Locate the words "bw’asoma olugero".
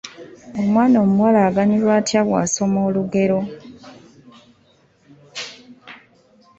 2.27-3.39